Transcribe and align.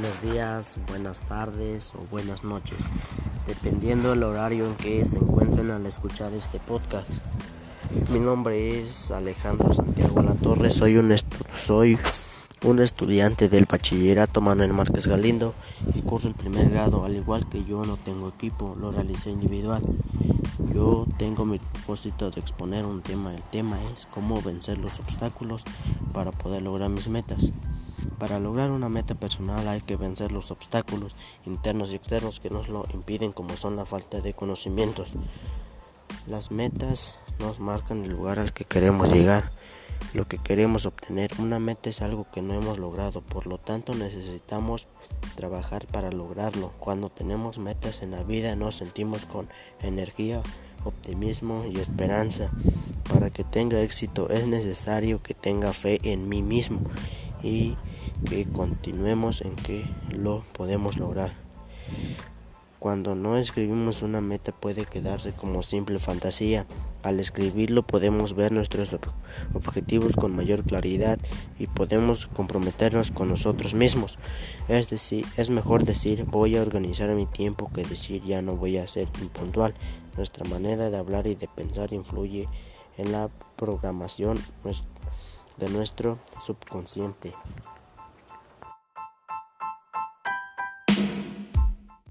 buenos 0.00 0.22
días, 0.22 0.76
buenas 0.88 1.20
tardes 1.28 1.92
o 1.94 1.98
buenas 2.10 2.42
noches, 2.42 2.78
dependiendo 3.46 4.10
del 4.10 4.22
horario 4.22 4.64
en 4.64 4.74
que 4.76 5.04
se 5.04 5.18
encuentren 5.18 5.70
al 5.70 5.84
escuchar 5.84 6.32
este 6.32 6.58
podcast. 6.58 7.10
Mi 8.10 8.18
nombre 8.18 8.80
es 8.80 9.10
Alejandro 9.10 9.74
Santiago 9.74 10.22
La 10.22 10.34
Torre, 10.36 10.70
soy 10.70 10.96
un, 10.96 11.14
soy 11.66 11.98
un 12.64 12.78
estudiante 12.78 13.50
del 13.50 13.66
bachillerato 13.66 14.40
Manuel 14.40 14.72
Márquez 14.72 15.06
Galindo 15.06 15.54
y 15.94 16.00
curso 16.00 16.28
el 16.28 16.34
primer 16.34 16.70
grado, 16.70 17.04
al 17.04 17.16
igual 17.16 17.46
que 17.50 17.64
yo 17.66 17.84
no 17.84 17.98
tengo 17.98 18.28
equipo, 18.28 18.74
lo 18.80 18.92
realicé 18.92 19.28
individual. 19.28 19.82
Yo 20.72 21.04
tengo 21.18 21.44
mi 21.44 21.58
propósito 21.58 22.30
de 22.30 22.40
exponer 22.40 22.86
un 22.86 23.02
tema, 23.02 23.34
el 23.34 23.42
tema 23.42 23.76
es 23.92 24.08
cómo 24.10 24.40
vencer 24.40 24.78
los 24.78 24.98
obstáculos 24.98 25.62
para 26.14 26.32
poder 26.32 26.62
lograr 26.62 26.88
mis 26.88 27.08
metas. 27.08 27.52
Para 28.18 28.38
lograr 28.38 28.70
una 28.70 28.88
meta 28.88 29.14
personal 29.14 29.66
hay 29.68 29.80
que 29.80 29.96
vencer 29.96 30.32
los 30.32 30.50
obstáculos 30.50 31.14
internos 31.46 31.92
y 31.92 31.96
externos 31.96 32.40
que 32.40 32.50
nos 32.50 32.68
lo 32.68 32.86
impiden 32.92 33.32
como 33.32 33.56
son 33.56 33.76
la 33.76 33.86
falta 33.86 34.20
de 34.20 34.34
conocimientos. 34.34 35.12
Las 36.26 36.50
metas 36.50 37.18
nos 37.38 37.60
marcan 37.60 38.04
el 38.04 38.12
lugar 38.12 38.38
al 38.38 38.52
que 38.52 38.64
queremos 38.64 39.12
llegar, 39.12 39.52
lo 40.12 40.26
que 40.28 40.38
queremos 40.38 40.86
obtener. 40.86 41.30
Una 41.38 41.58
meta 41.58 41.88
es 41.90 42.02
algo 42.02 42.26
que 42.30 42.42
no 42.42 42.54
hemos 42.54 42.78
logrado, 42.78 43.22
por 43.22 43.46
lo 43.46 43.58
tanto 43.58 43.94
necesitamos 43.94 44.88
trabajar 45.34 45.86
para 45.86 46.10
lograrlo. 46.10 46.72
Cuando 46.78 47.08
tenemos 47.08 47.58
metas 47.58 48.02
en 48.02 48.10
la 48.10 48.22
vida 48.22 48.54
nos 48.56 48.76
sentimos 48.76 49.24
con 49.24 49.48
energía, 49.80 50.42
optimismo 50.84 51.64
y 51.64 51.78
esperanza. 51.78 52.50
Para 53.08 53.30
que 53.30 53.44
tenga 53.44 53.80
éxito 53.80 54.30
es 54.30 54.46
necesario 54.46 55.22
que 55.22 55.34
tenga 55.34 55.72
fe 55.72 56.00
en 56.02 56.28
mí 56.28 56.42
mismo 56.42 56.80
y 57.42 57.76
que 58.28 58.44
continuemos 58.46 59.40
en 59.40 59.56
que 59.56 59.84
lo 60.10 60.44
podemos 60.52 60.98
lograr. 60.98 61.34
Cuando 62.80 63.14
no 63.14 63.36
escribimos 63.36 64.00
una 64.00 64.22
meta 64.22 64.52
puede 64.52 64.86
quedarse 64.86 65.32
como 65.32 65.62
simple 65.62 65.98
fantasía. 65.98 66.66
Al 67.02 67.20
escribirlo 67.20 67.86
podemos 67.86 68.34
ver 68.34 68.52
nuestros 68.52 68.96
objetivos 69.52 70.16
con 70.16 70.34
mayor 70.34 70.64
claridad 70.64 71.18
y 71.58 71.66
podemos 71.66 72.26
comprometernos 72.26 73.10
con 73.10 73.28
nosotros 73.28 73.74
mismos. 73.74 74.18
Es 74.68 74.88
decir, 74.88 75.26
es 75.36 75.50
mejor 75.50 75.84
decir 75.84 76.24
voy 76.24 76.56
a 76.56 76.62
organizar 76.62 77.10
mi 77.10 77.26
tiempo 77.26 77.70
que 77.70 77.84
decir 77.84 78.22
ya 78.22 78.40
no 78.40 78.56
voy 78.56 78.78
a 78.78 78.88
ser 78.88 79.08
impuntual. 79.20 79.74
Nuestra 80.16 80.46
manera 80.48 80.88
de 80.88 80.96
hablar 80.96 81.26
y 81.26 81.34
de 81.34 81.48
pensar 81.48 81.92
influye 81.92 82.48
en 82.96 83.12
la 83.12 83.28
programación 83.56 84.38
de 85.60 85.68
nuestro 85.68 86.18
subconsciente. 86.40 87.34